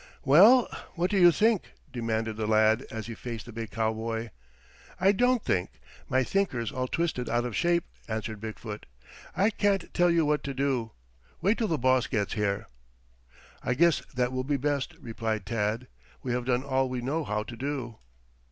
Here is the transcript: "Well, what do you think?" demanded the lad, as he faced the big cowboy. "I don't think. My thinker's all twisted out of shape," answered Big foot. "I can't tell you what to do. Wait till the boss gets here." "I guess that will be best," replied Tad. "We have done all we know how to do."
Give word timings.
"Well, 0.25 0.67
what 0.95 1.11
do 1.11 1.19
you 1.19 1.31
think?" 1.31 1.73
demanded 1.93 2.35
the 2.35 2.47
lad, 2.47 2.83
as 2.89 3.05
he 3.05 3.13
faced 3.13 3.45
the 3.45 3.51
big 3.53 3.69
cowboy. 3.69 4.31
"I 4.99 5.11
don't 5.11 5.43
think. 5.45 5.69
My 6.09 6.23
thinker's 6.23 6.71
all 6.71 6.87
twisted 6.87 7.29
out 7.29 7.45
of 7.45 7.55
shape," 7.55 7.83
answered 8.07 8.41
Big 8.41 8.57
foot. 8.57 8.87
"I 9.37 9.51
can't 9.51 9.93
tell 9.93 10.09
you 10.09 10.25
what 10.25 10.43
to 10.45 10.55
do. 10.55 10.89
Wait 11.39 11.59
till 11.59 11.67
the 11.67 11.77
boss 11.77 12.07
gets 12.07 12.33
here." 12.33 12.65
"I 13.61 13.75
guess 13.75 14.01
that 14.15 14.31
will 14.33 14.43
be 14.43 14.57
best," 14.57 14.95
replied 14.99 15.45
Tad. 15.45 15.87
"We 16.23 16.31
have 16.31 16.45
done 16.45 16.63
all 16.63 16.89
we 16.89 17.01
know 17.03 17.23
how 17.23 17.43
to 17.43 17.55
do." 17.55 17.99